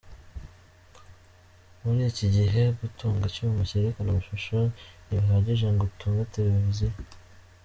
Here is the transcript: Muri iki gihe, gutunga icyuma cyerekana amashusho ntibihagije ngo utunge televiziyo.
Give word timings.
Muri 1.81 2.01
iki 2.11 2.27
gihe, 2.35 2.61
gutunga 2.79 3.23
icyuma 3.29 3.61
cyerekana 3.69 4.09
amashusho 4.11 4.57
ntibihagije 5.05 5.67
ngo 5.73 5.83
utunge 5.89 6.23
televiziyo. 6.37 6.93